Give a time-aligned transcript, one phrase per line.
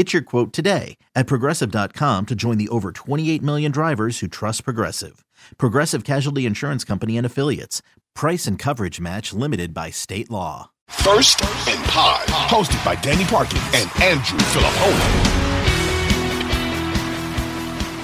[0.00, 4.64] Get your quote today at progressive.com to join the over 28 million drivers who trust
[4.64, 5.26] Progressive.
[5.58, 7.82] Progressive Casualty Insurance Company and Affiliates.
[8.14, 10.70] Price and coverage match limited by state law.
[10.88, 15.28] First and Pod, hosted by Danny Parkins and Andrew Filippone.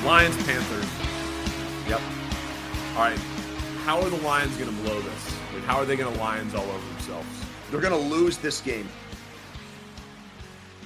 [0.05, 0.85] Lions, Panthers.
[1.89, 2.03] Yep.
[2.93, 3.19] All right.
[3.87, 5.37] How are the Lions going to blow this?
[5.55, 7.27] Like, how are they going to Lions all over themselves?
[7.71, 8.87] They're going to lose this game.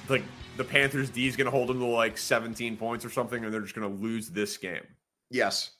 [0.07, 0.23] Like,
[0.61, 3.51] the Panthers D is going to hold them to like 17 points or something, and
[3.51, 4.85] they're just going to lose this game.
[5.31, 5.71] Yes.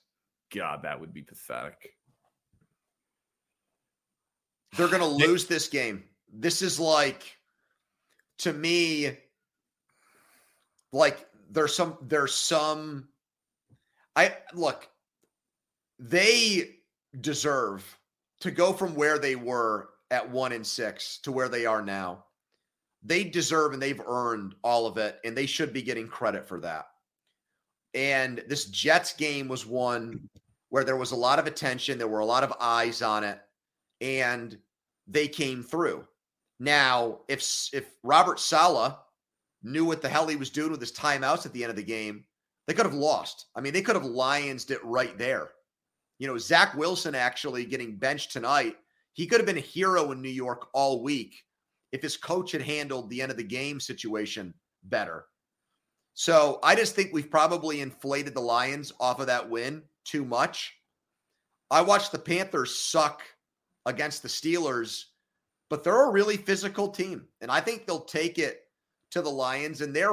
[0.53, 1.93] God, that would be pathetic.
[4.75, 6.03] They're going to lose this game.
[6.33, 7.37] This is like,
[8.39, 9.17] to me,
[10.91, 13.07] like there's some, there's some,
[14.15, 14.89] I look,
[15.99, 16.77] they
[17.19, 17.99] deserve
[18.39, 22.23] to go from where they were at one and six to where they are now
[23.03, 26.59] they deserve and they've earned all of it, and they should be getting credit for
[26.59, 26.85] that.
[27.93, 30.29] And this Jets game was one
[30.69, 33.39] where there was a lot of attention, there were a lot of eyes on it,
[33.99, 34.57] and
[35.07, 36.05] they came through.
[36.59, 38.95] Now, if if Robert Saleh
[39.63, 41.83] knew what the hell he was doing with his timeouts at the end of the
[41.83, 42.23] game,
[42.67, 43.47] they could have lost.
[43.55, 45.49] I mean, they could have lionsed it right there.
[46.19, 48.77] You know, Zach Wilson actually getting benched tonight.
[49.13, 51.43] He could have been a hero in New York all week
[51.91, 54.53] if his coach had handled the end of the game situation
[54.83, 55.25] better.
[56.13, 60.73] So I just think we've probably inflated the Lions off of that win too much.
[61.69, 63.21] I watched the Panthers suck
[63.85, 65.05] against the Steelers,
[65.69, 67.27] but they're a really physical team.
[67.39, 68.63] And I think they'll take it
[69.11, 69.81] to the Lions.
[69.81, 70.11] And their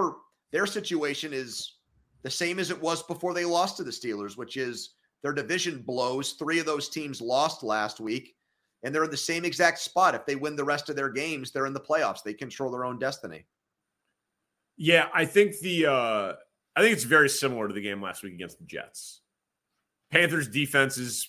[0.53, 1.75] their situation is
[2.23, 5.83] the same as it was before they lost to the Steelers, which is their division
[5.83, 6.33] blows.
[6.33, 8.37] Three of those teams lost last week
[8.83, 10.15] and they're in the same exact spot.
[10.15, 12.23] If they win the rest of their games, they're in the playoffs.
[12.23, 13.45] They control their own destiny.
[14.77, 16.33] Yeah, I think the uh
[16.77, 19.23] I think it's very similar to the game last week against the Jets.
[20.13, 21.29] Panthers defense is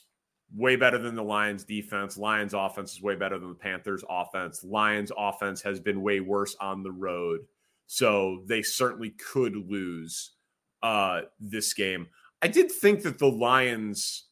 [0.55, 2.17] way better than the Lions defense.
[2.17, 4.63] Lions offense is way better than the Panthers offense.
[4.63, 7.41] Lions offense has been way worse on the road.
[7.87, 10.31] So they certainly could lose
[10.83, 12.07] uh this game.
[12.41, 14.25] I did think that the Lions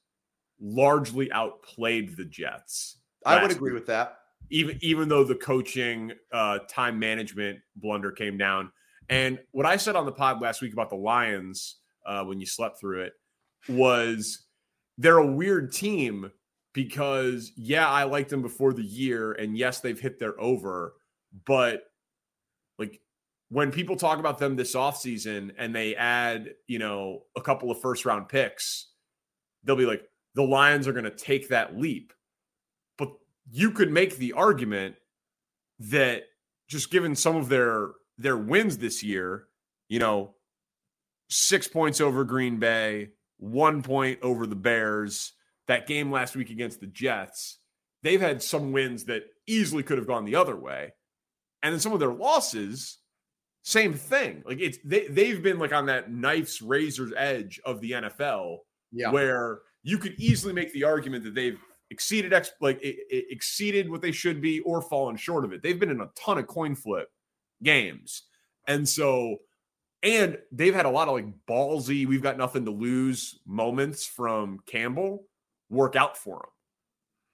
[0.62, 2.98] largely outplayed the Jets.
[3.28, 3.82] I would agree week.
[3.82, 4.20] with that.
[4.50, 8.72] Even even though the coaching uh, time management blunder came down,
[9.10, 12.46] and what I said on the pod last week about the Lions uh, when you
[12.46, 13.14] slept through it
[13.68, 14.46] was
[14.98, 16.32] they're a weird team
[16.74, 20.94] because yeah, I liked them before the year, and yes, they've hit their over,
[21.46, 21.84] but
[22.80, 23.02] like
[23.50, 27.82] when people talk about them this offseason and they add, you know, a couple of
[27.82, 28.92] first round picks,
[29.64, 30.04] they'll be like,
[30.36, 32.14] the Lions are going to take that leap
[33.52, 34.96] you could make the argument
[35.80, 36.24] that
[36.68, 39.48] just given some of their their wins this year,
[39.90, 40.36] you know,
[41.30, 45.34] six points over Green Bay, one point over the Bears,
[45.68, 47.60] that game last week against the Jets,
[48.04, 50.94] they've had some wins that easily could have gone the other way.
[51.62, 53.00] And then some of their losses,
[53.64, 54.44] same thing.
[54.46, 58.58] Like it's they they've been like on that knife's razor's edge of the NFL,
[58.92, 59.12] yeah.
[59.12, 61.60] where you could easily make the argument that they've
[61.90, 65.64] exceeded ex- like it, it exceeded what they should be or fallen short of it.
[65.64, 67.10] They've been in a ton of coin flip
[67.64, 68.24] games.
[68.68, 69.38] And so
[70.04, 74.60] and they've had a lot of like ballsy, we've got nothing to lose moments from
[74.66, 75.26] Campbell
[75.70, 76.50] work out for them.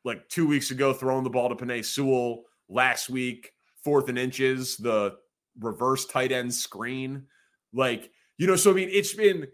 [0.06, 2.44] Like two weeks ago, throwing the ball to Penei Sewell.
[2.70, 3.52] Last week,
[3.84, 5.16] fourth and inches, the
[5.60, 7.26] reverse tight end screen.
[7.74, 9.48] Like, you know, so I mean, it's been,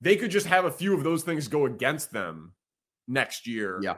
[0.00, 2.52] they could just have a few of those things go against them
[3.08, 3.80] next year.
[3.82, 3.96] Yeah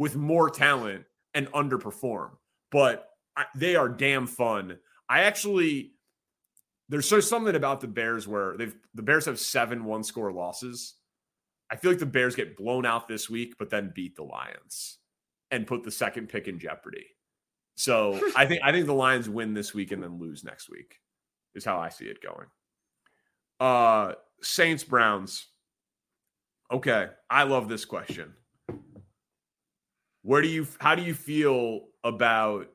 [0.00, 1.04] with more talent
[1.34, 2.30] and underperform.
[2.72, 3.06] But
[3.54, 4.78] they are damn fun.
[5.08, 5.92] I actually
[6.88, 10.94] there's so something about the Bears where they've the Bears have seven one score losses.
[11.70, 14.98] I feel like the Bears get blown out this week, but then beat the Lions.
[15.52, 17.06] and put the second pick in jeopardy.
[17.76, 20.96] So I think I think the Lions win this week and then lose next week
[21.54, 22.46] is how I see it going.
[23.60, 25.46] Uh Saints Browns.
[26.72, 28.32] Okay, I love this question.
[30.22, 32.68] Where do you how do you feel about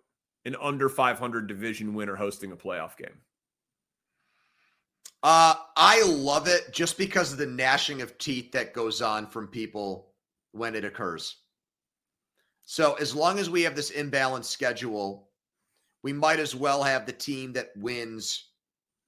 [0.45, 3.21] an under 500 division winner hosting a playoff game?
[5.23, 9.47] Uh, I love it just because of the gnashing of teeth that goes on from
[9.47, 10.11] people
[10.51, 11.37] when it occurs.
[12.61, 15.29] So as long as we have this imbalanced schedule,
[16.03, 18.49] we might as well have the team that wins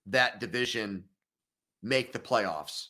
[0.07, 1.03] that division
[1.83, 2.87] make the playoffs.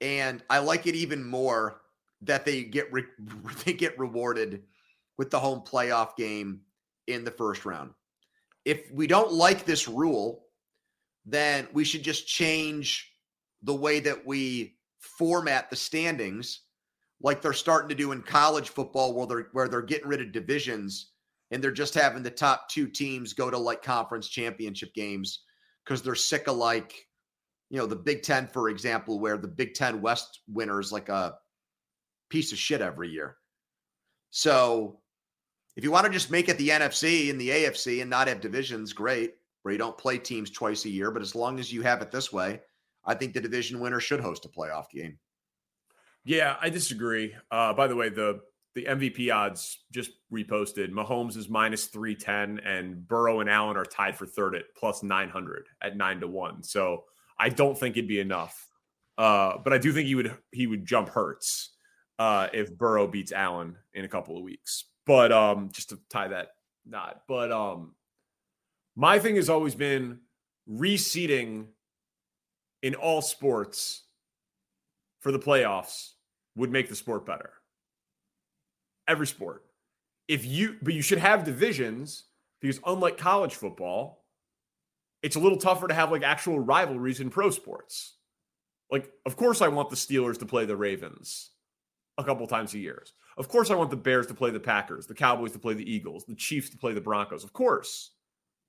[0.00, 1.82] And I like it even more
[2.22, 3.04] that they get re-
[3.64, 4.62] they get rewarded
[5.18, 6.60] with the home playoff game
[7.06, 7.92] in the first round.
[8.64, 10.46] If we don't like this rule,
[11.24, 13.12] then we should just change
[13.62, 16.62] the way that we format the standings
[17.22, 20.32] like they're starting to do in college football where they're where they're getting rid of
[20.32, 21.12] divisions
[21.50, 25.44] and they're just having the top two teams go to like conference championship games
[25.84, 27.06] because they're sick of like
[27.70, 31.08] you know the Big Ten, for example, where the Big Ten West winner is like
[31.08, 31.34] a
[32.28, 33.36] piece of shit every year.
[34.30, 35.00] So
[35.76, 38.40] if you want to just make it the NFC and the AFC and not have
[38.40, 41.10] divisions, great, where you don't play teams twice a year.
[41.10, 42.60] But as long as you have it this way,
[43.04, 45.18] I think the division winner should host a playoff game.
[46.24, 47.34] Yeah, I disagree.
[47.50, 48.40] Uh, by the way, the
[48.74, 50.90] the MVP odds just reposted.
[50.90, 55.66] Mahomes is minus 310, and Burrow and Allen are tied for third at plus 900
[55.80, 56.62] at nine to one.
[56.62, 57.04] So
[57.38, 58.68] I don't think it'd be enough.
[59.16, 61.75] Uh, but I do think he would he would jump Hurts
[62.18, 64.84] uh, if Burrow beats Allen in a couple of weeks.
[65.06, 66.48] But um, just to tie that
[66.84, 67.22] knot.
[67.28, 67.94] But um,
[68.96, 70.20] my thing has always been
[70.70, 71.66] reseeding
[72.82, 74.04] in all sports
[75.20, 76.12] for the playoffs
[76.56, 77.50] would make the sport better.
[79.08, 79.62] Every sport.
[80.28, 82.24] If you but you should have divisions
[82.60, 84.24] because unlike college football,
[85.22, 88.16] it's a little tougher to have like actual rivalries in pro sports.
[88.90, 91.50] Like, of course, I want the Steelers to play the Ravens
[92.18, 93.04] a couple times a year.
[93.36, 95.90] Of course, I want the Bears to play the Packers, the Cowboys to play the
[95.90, 97.44] Eagles, the Chiefs to play the Broncos.
[97.44, 98.12] Of course,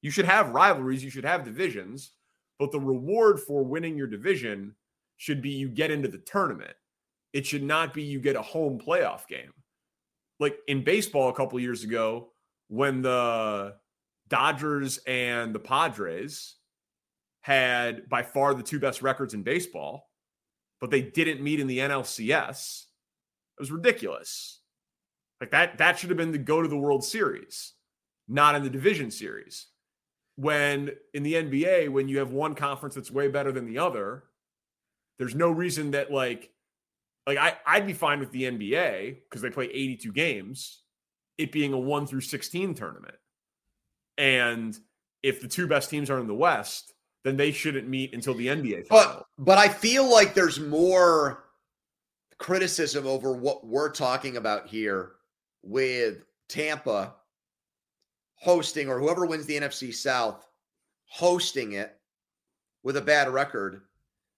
[0.02, 2.12] you should have rivalries, you should have divisions,
[2.60, 4.76] but the reward for winning your division
[5.18, 6.74] should be you get into the tournament.
[7.34, 9.54] It should not be you get a home playoff game.
[10.40, 12.30] Like in baseball a couple years ago,
[12.68, 13.76] when the
[14.28, 16.56] Dodgers and the Padres
[17.42, 20.10] had by far the two best records in baseball,
[20.80, 22.87] but they didn't meet in the NLCS.
[23.58, 24.62] It was ridiculous.
[25.42, 27.74] Like that, that should have been the go to the World Series,
[28.28, 29.68] not in the division series.
[30.36, 34.24] When in the NBA, when you have one conference that's way better than the other,
[35.18, 36.52] there's no reason that like
[37.26, 40.84] like I, I'd be fine with the NBA because they play 82 games,
[41.38, 43.16] it being a one through 16 tournament.
[44.18, 44.80] And
[45.24, 46.94] if the two best teams are in the West,
[47.24, 49.26] then they shouldn't meet until the NBA final.
[49.38, 51.47] But but I feel like there's more
[52.38, 55.14] criticism over what we're talking about here
[55.64, 57.16] with Tampa
[58.36, 60.46] hosting or whoever wins the NFC South
[61.06, 61.98] hosting it
[62.84, 63.82] with a bad record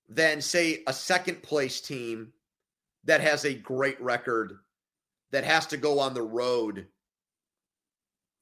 [0.08, 2.32] than say a second place team
[3.04, 4.60] that has a great record
[5.32, 6.88] that has to go on the road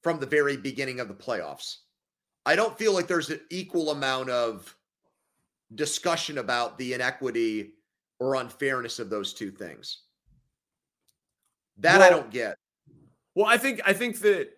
[0.02, 1.78] from the very beginning of the playoffs.
[2.46, 4.74] I don't feel like there's an equal amount of
[5.74, 7.72] discussion about the inequity
[8.18, 10.02] or unfairness of those two things.
[11.78, 12.56] That well, I don't get.
[13.34, 14.48] Well, I think I think that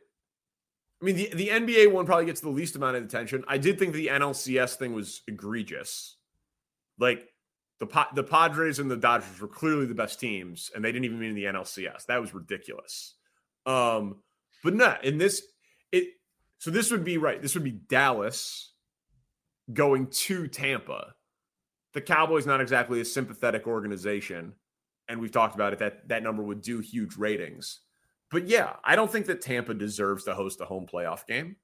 [1.01, 3.45] I mean the, the NBA one probably gets the least amount of attention.
[3.47, 6.17] I did think the NLCS thing was egregious.
[6.99, 7.29] Like
[7.79, 11.19] the the Padres and the Dodgers were clearly the best teams, and they didn't even
[11.19, 12.07] mean the NLCS.
[12.07, 13.15] That was ridiculous.
[13.67, 14.23] Um,
[14.63, 15.43] but no, in this,
[15.93, 16.09] it
[16.59, 17.41] so this would be right.
[17.41, 18.73] This would be Dallas
[19.73, 21.15] going to Tampa.
[21.93, 24.55] The Cowboys not exactly a sympathetic organization,
[25.09, 27.81] and we've talked about it that that number would do huge ratings.
[28.31, 31.57] But yeah, I don't think that Tampa deserves to host a home playoff game.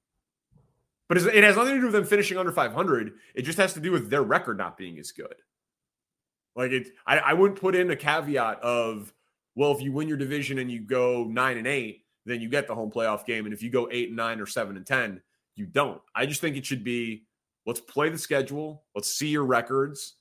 [1.07, 3.13] But it has nothing to do with them finishing under 500.
[3.33, 5.35] It just has to do with their record not being as good.
[6.55, 9.13] Like it, I, I wouldn't put in a caveat of,
[9.55, 12.67] well, if you win your division and you go nine and eight, then you get
[12.67, 13.45] the home playoff game.
[13.45, 15.21] And if you go eight and nine or seven and 10,
[15.55, 16.01] you don't.
[16.13, 17.23] I just think it should be
[17.65, 20.15] let's play the schedule, let's see your records.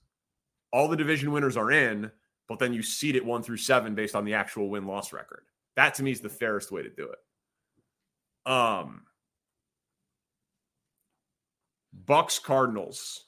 [0.73, 2.11] All the division winners are in,
[2.49, 5.44] but then you seed it one through seven based on the actual win loss record.
[5.76, 8.50] That to me is the fairest way to do it.
[8.50, 9.02] Um,
[11.92, 13.25] Bucks Cardinals.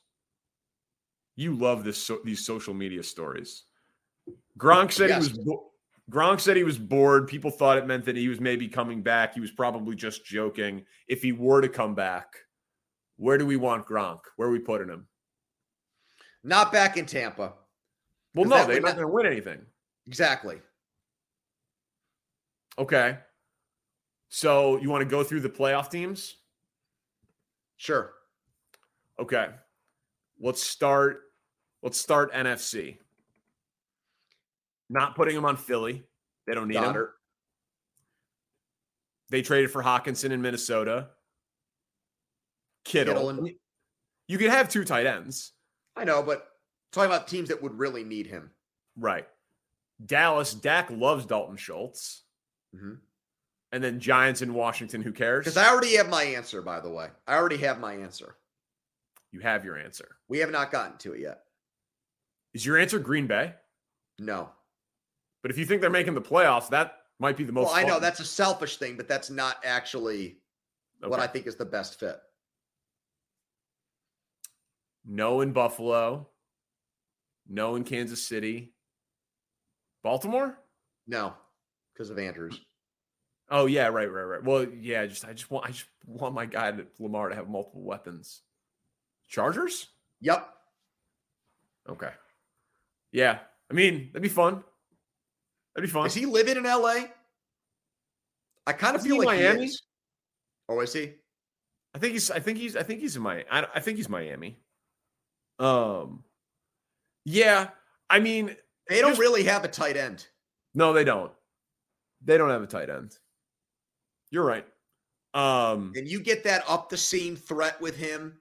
[1.36, 3.64] You love this so, these social media stories.
[4.58, 5.26] Gronk said yes.
[5.26, 5.70] he was bo-
[6.10, 7.28] Gronk said he was bored.
[7.28, 9.34] People thought it meant that he was maybe coming back.
[9.34, 10.84] He was probably just joking.
[11.06, 12.34] If he were to come back,
[13.16, 14.20] where do we want Gronk?
[14.36, 15.06] Where are we putting him?
[16.44, 17.52] Not back in Tampa.
[18.34, 19.60] Well, no, they're not going to win anything.
[20.06, 20.60] Exactly.
[22.78, 23.18] Okay.
[24.28, 26.36] So you want to go through the playoff teams?
[27.76, 28.12] Sure.
[29.18, 29.48] Okay.
[30.40, 31.22] Let's start.
[31.82, 32.98] Let's start NFC.
[34.90, 36.04] Not putting them on Philly.
[36.46, 36.84] They don't need him.
[36.84, 37.10] Goedert.
[39.30, 41.08] They traded for Hockenson in Minnesota.
[42.84, 43.14] Kittle.
[43.14, 43.50] Kittle and-
[44.28, 45.52] you can have two tight ends.
[45.98, 46.48] I know, but
[46.92, 48.50] talking about teams that would really need him.
[48.96, 49.28] Right.
[50.04, 52.22] Dallas, Dak loves Dalton Schultz.
[52.74, 53.00] Mhm.
[53.72, 55.44] And then Giants in Washington, who cares?
[55.44, 57.10] Because I already have my answer, by the way.
[57.26, 58.36] I already have my answer.
[59.30, 60.16] you have your answer.
[60.28, 61.44] We have not gotten to it yet.
[62.54, 63.54] Is your answer Green Bay?
[64.18, 64.50] No.
[65.42, 67.82] But if you think they're making the playoffs, that might be the most Well, I
[67.82, 68.02] know fun.
[68.02, 70.40] that's a selfish thing, but that's not actually
[71.00, 72.18] what I think is the best fit.
[75.08, 76.28] No in Buffalo.
[77.48, 78.74] No in Kansas City.
[80.04, 80.58] Baltimore?
[81.06, 81.32] No,
[81.92, 82.60] because of Andrews.
[83.50, 84.44] Oh yeah, right, right, right.
[84.44, 87.48] Well, yeah, just I just want I just want my guy to, Lamar to have
[87.48, 88.42] multiple weapons.
[89.28, 89.86] Chargers?
[90.20, 90.46] Yep.
[91.88, 92.10] Okay.
[93.10, 93.38] Yeah.
[93.70, 94.62] I mean, that'd be fun.
[95.74, 96.06] That'd be fun.
[96.06, 97.06] Is he living in LA?
[98.66, 99.60] I kind of Isn't feel like Miami?
[99.60, 99.82] he is.
[100.68, 101.14] Oh, is he?
[101.94, 104.10] I think he's I think he's I think he's in my I, I think he's
[104.10, 104.58] Miami.
[105.58, 106.24] Um
[107.24, 107.70] Yeah,
[108.10, 108.56] I mean,
[108.88, 110.26] They don't really have a tight end.
[110.74, 111.32] no they don't.
[112.24, 113.16] They don't have a tight end.
[114.30, 114.66] You're right.
[115.34, 118.40] Um And you get that up the seam threat with him.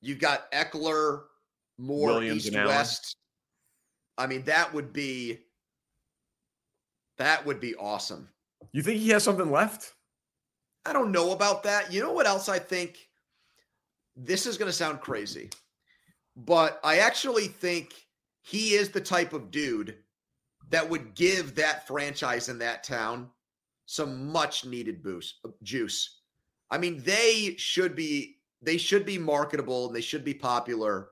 [0.00, 1.22] You've got Ekeler,
[1.78, 3.16] more Williams East, West.
[4.18, 5.40] I mean, that would be
[7.16, 8.28] that would be awesome.
[8.72, 9.94] you think he has something left?
[10.84, 11.92] I don't know about that.
[11.92, 13.08] You know what else I think?
[14.16, 15.50] This is going to sound crazy,
[16.36, 18.06] but I actually think
[18.42, 19.96] he is the type of dude
[20.70, 23.28] that would give that franchise in that town
[23.86, 26.20] some much needed boost juice.
[26.70, 31.10] I mean, they should be they should be marketable and they should be popular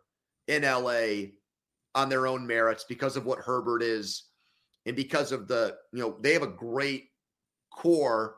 [0.49, 1.29] in LA
[1.95, 4.25] on their own merits because of what Herbert is
[4.87, 7.11] and because of the, you know, they have a great
[7.71, 8.37] core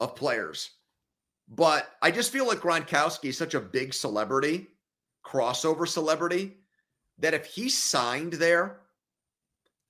[0.00, 0.70] of players.
[1.54, 4.68] But I just feel like Gronkowski is such a big celebrity,
[5.24, 6.56] crossover celebrity,
[7.18, 8.80] that if he signed there,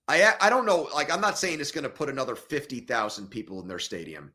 [0.09, 0.88] I I don't know.
[0.92, 4.33] Like I'm not saying it's going to put another fifty thousand people in their stadium,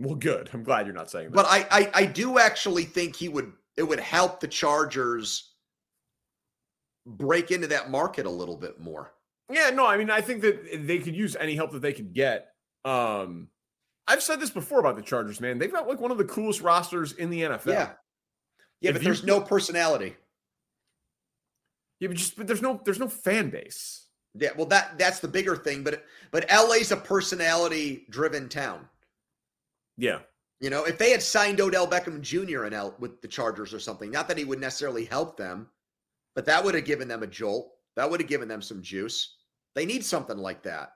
[0.00, 0.50] Well, good.
[0.52, 1.34] I'm glad you're not saying that.
[1.34, 3.52] but I, I I do actually think he would.
[3.76, 5.54] It would help the Chargers
[7.06, 9.12] break into that market a little bit more.
[9.50, 12.12] Yeah, no, I mean, I think that they could use any help that they could
[12.12, 12.48] get.
[12.84, 13.48] Um,
[14.08, 15.58] I've said this before about the Chargers, man.
[15.58, 17.66] They've got like one of the coolest rosters in the NFL.
[17.66, 17.90] Yeah,
[18.80, 20.16] yeah, If but you there's no personality.
[22.00, 24.06] yeah, but just but there's no there's no fan base.
[24.34, 25.82] Yeah, well, that that's the bigger thing.
[25.82, 28.88] But but LA's a personality driven town.
[29.96, 30.20] Yeah,
[30.60, 32.66] You know, if they had signed Odell Beckham Jr.
[32.66, 35.66] in L with the Chargers or something, not that he would necessarily help them,
[36.36, 37.72] but that would have given them a jolt.
[37.96, 39.34] That would have given them some juice.
[39.74, 40.92] They need something like that.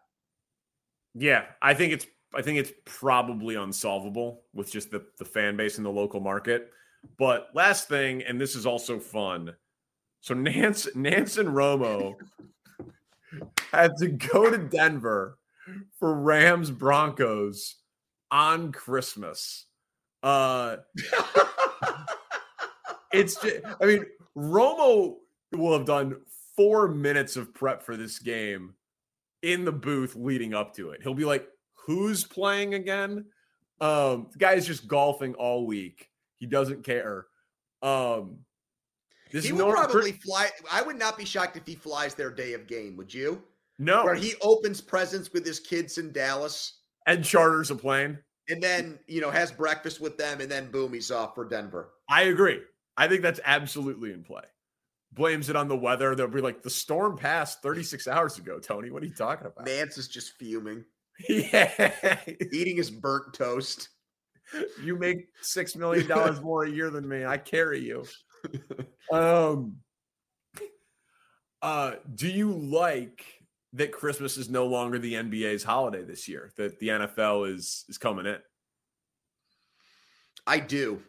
[1.14, 1.46] yeah.
[1.60, 5.84] I think it's I think it's probably unsolvable with just the the fan base in
[5.84, 6.70] the local market.
[7.18, 9.54] But last thing, and this is also fun.
[10.20, 12.14] So Nantz Nantz and Romo
[13.72, 15.38] had to go to Denver
[15.98, 17.76] for Rams Broncos
[18.30, 19.66] on Christmas.
[20.22, 20.76] Uh
[23.12, 25.16] it's just, I mean, Romo
[25.52, 26.16] will have done
[26.56, 28.74] four minutes of prep for this game
[29.42, 31.02] in the booth leading up to it.
[31.02, 31.46] He'll be like,
[31.86, 33.26] who's playing again?
[33.80, 36.08] Um, the guy's just golfing all week.
[36.38, 37.26] He doesn't care.
[37.82, 38.38] Um,
[39.32, 40.48] this he is would no, probably fly.
[40.70, 42.96] I would not be shocked if he flies their day of game.
[42.96, 43.42] Would you?
[43.78, 48.18] no, Where he opens presents with his kids in Dallas, and charters a plane.
[48.48, 51.90] and then you know has breakfast with them, and then boom, he's off for Denver.
[52.08, 52.60] I agree.
[52.96, 54.42] I think that's absolutely in play.
[55.12, 56.14] Blames it on the weather.
[56.14, 58.90] They'll be like, the storm passed 36 hours ago, Tony.
[58.90, 59.66] What are you talking about?
[59.66, 60.84] Nantz is just fuming,
[61.28, 62.20] yeah.
[62.52, 63.88] eating his burnt toast.
[64.82, 67.24] you make six million dollars more a year than me.
[67.24, 68.04] I carry you.
[69.10, 69.76] Um
[71.60, 73.24] uh do you like
[73.74, 76.50] that Christmas is no longer the NBA's holiday this year?
[76.56, 78.38] That the NFL is is coming in?
[80.46, 81.02] I do.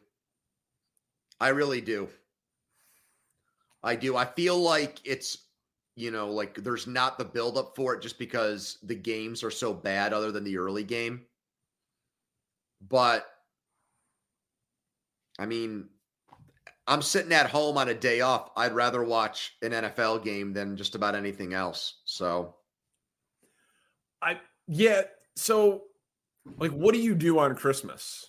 [1.40, 2.10] I really do.
[3.82, 4.16] I do.
[4.16, 5.43] I feel like it's
[5.96, 9.74] you know, like there's not the buildup for it just because the games are so
[9.74, 11.22] bad, other than the early game.
[12.88, 13.26] But
[15.40, 15.90] I mean,
[16.88, 18.50] I'm sitting at home on a day off.
[18.58, 22.02] I'd rather watch an NFL game than just about anything else.
[22.06, 22.56] So,
[24.22, 25.04] I yeah.
[25.36, 25.84] So,
[26.58, 28.28] like, what do you do on Christmas?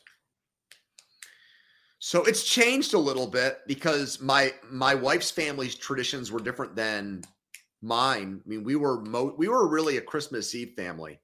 [1.98, 7.24] So it's changed a little bit because my my wife's family's traditions were different than
[7.84, 8.40] mine.
[8.44, 11.20] I mean, we were mo- we were really a Christmas Eve family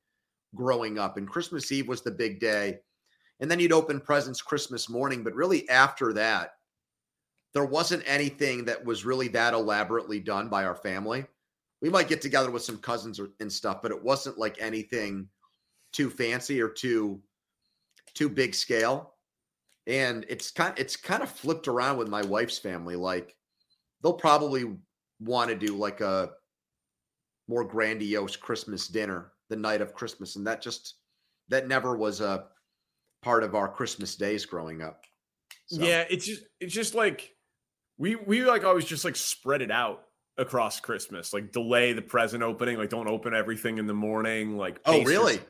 [0.54, 2.80] growing up, and Christmas Eve was the big day.
[3.40, 6.50] And then you'd open presents Christmas morning, but really after that,
[7.54, 11.24] there wasn't anything that was really that elaborately done by our family.
[11.80, 15.28] We might get together with some cousins or, and stuff, but it wasn't like anything
[15.92, 17.22] too fancy or too
[18.14, 19.14] too big scale.
[19.86, 22.96] And it's kind it's kind of flipped around with my wife's family.
[22.96, 23.34] Like
[24.02, 24.76] they'll probably
[25.20, 26.30] want to do like a
[27.50, 30.94] more grandiose Christmas dinner the night of Christmas, and that just
[31.48, 32.44] that never was a
[33.22, 35.04] part of our Christmas days growing up.
[35.66, 35.82] So.
[35.82, 37.34] Yeah, it's just it's just like
[37.98, 40.04] we we like always just like spread it out
[40.38, 44.56] across Christmas, like delay the present opening, like don't open everything in the morning.
[44.56, 45.40] Like oh really?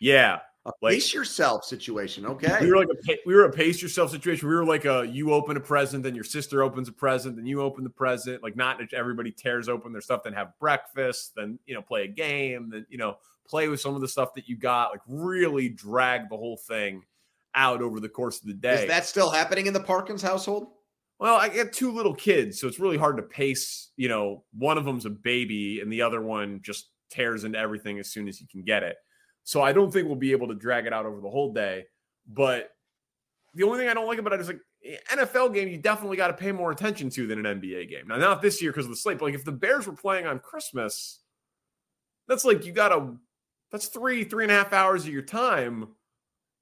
[0.00, 0.38] yeah,
[0.70, 2.26] Uh, like, pace yourself situation.
[2.26, 4.48] Okay, we were like a we were a pace yourself situation.
[4.48, 7.46] We were like a you open a present, then your sister opens a present, then
[7.46, 8.42] you open the present.
[8.42, 12.08] Like not everybody tears open their stuff, then have breakfast, then you know play a
[12.08, 14.90] game, then you know play with some of the stuff that you got.
[14.90, 17.02] Like really drag the whole thing
[17.54, 18.82] out over the course of the day.
[18.82, 20.68] Is that still happening in the Parkins household?
[21.18, 23.90] Well, I get two little kids, so it's really hard to pace.
[23.96, 27.98] You know, one of them's a baby, and the other one just tears into everything
[27.98, 28.96] as soon as he can get it.
[29.44, 31.86] So I don't think we'll be able to drag it out over the whole day.
[32.26, 32.70] But
[33.54, 36.16] the only thing I don't like about it is like eh, NFL game, you definitely
[36.16, 38.08] got to pay more attention to than an NBA game.
[38.08, 40.26] Now, not this year because of the slate, but like if the Bears were playing
[40.26, 41.20] on Christmas,
[42.28, 43.16] that's like you got to,
[43.72, 45.88] that's three, three and a half hours of your time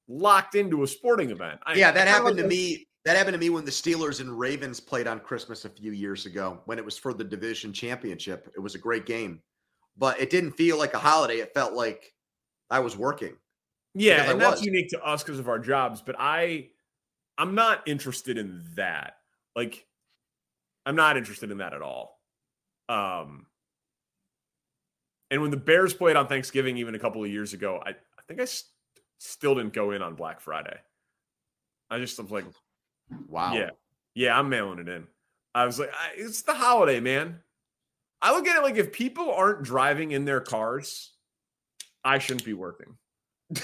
[0.08, 1.60] locked into a sporting event.
[1.74, 4.80] Yeah, that happened like to me that happened to me when the Steelers and Ravens
[4.80, 8.52] played on Christmas a few years ago when it was for the division championship.
[8.54, 9.40] It was a great game,
[9.96, 11.38] but it didn't feel like a holiday.
[11.38, 12.12] It felt like
[12.70, 13.34] I was working.
[13.94, 16.02] Yeah, and that's unique to us because of our jobs.
[16.02, 16.68] But I,
[17.36, 19.14] I'm not interested in that.
[19.56, 19.86] Like,
[20.86, 22.20] I'm not interested in that at all.
[22.88, 23.46] Um,
[25.30, 28.22] and when the Bears played on Thanksgiving, even a couple of years ago, I, I
[28.28, 28.70] think I st-
[29.18, 30.78] still didn't go in on Black Friday.
[31.90, 32.44] I just was like,
[33.28, 33.54] Wow.
[33.54, 33.70] Yeah.
[34.14, 35.06] Yeah, I'm mailing it in.
[35.54, 37.40] I was like, I, it's the holiday, man.
[38.20, 41.12] I look at it like if people aren't driving in their cars,
[42.04, 42.96] I shouldn't be working.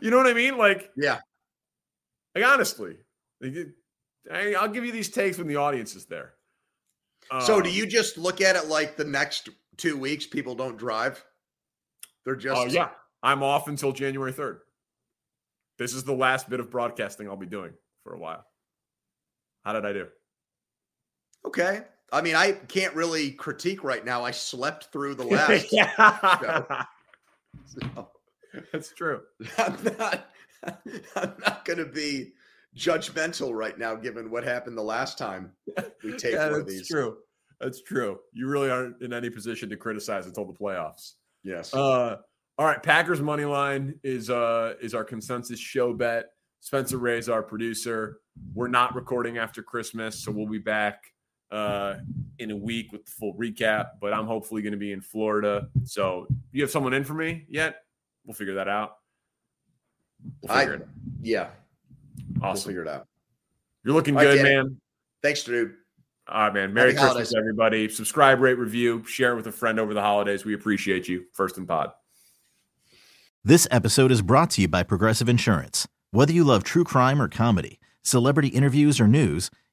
[0.00, 0.56] you know what I mean?
[0.56, 1.18] Like, yeah.
[2.34, 2.96] Like honestly,
[3.42, 6.34] I, will give you these takes when the audience is there.
[7.40, 10.76] So, do um, you just look at it like the next two weeks people don't
[10.76, 11.24] drive?
[12.24, 12.56] They're just.
[12.56, 12.88] Oh uh, yeah,
[13.22, 14.60] I'm off until January third.
[15.78, 18.44] This is the last bit of broadcasting I'll be doing for a while.
[19.64, 20.08] How did I do?
[21.46, 21.82] Okay.
[22.12, 24.24] I mean, I can't really critique right now.
[24.24, 25.72] I slept through the last.
[25.72, 26.84] yeah.
[27.66, 28.08] So,
[28.72, 29.22] That's true.
[29.58, 30.30] I'm not.
[31.16, 32.32] I'm not going to be
[32.76, 35.52] judgmental right now, given what happened the last time
[36.02, 36.88] we taped yeah, one of these.
[36.88, 37.18] True.
[37.60, 38.18] That's true.
[38.32, 41.12] You really aren't in any position to criticize until the playoffs.
[41.42, 41.72] Yes.
[41.72, 42.16] Uh,
[42.58, 46.26] all right, Packers money line is uh is our consensus show bet.
[46.60, 48.20] Spencer Ray is our producer.
[48.54, 51.02] We're not recording after Christmas, so we'll be back
[51.54, 51.98] uh
[52.38, 53.90] in a week with the full recap.
[54.00, 55.68] But I'm hopefully going to be in Florida.
[55.84, 57.84] So you have someone in for me yet?
[58.26, 58.96] We'll figure that out.
[60.42, 60.78] We'll I,
[61.20, 61.48] yeah.
[62.42, 62.42] Awesome.
[62.42, 63.06] We'll figure it out.
[63.84, 64.78] You're looking good, man.
[65.22, 65.74] Thanks, Drew.
[66.26, 66.72] All right, man.
[66.72, 67.34] Merry Happy Christmas, holidays.
[67.36, 67.88] everybody.
[67.88, 70.44] Subscribe, rate, review, share it with a friend over the holidays.
[70.44, 71.24] We appreciate you.
[71.32, 71.92] First and pod.
[73.44, 75.86] This episode is brought to you by Progressive Insurance.
[76.12, 79.50] Whether you love true crime or comedy, celebrity interviews or news,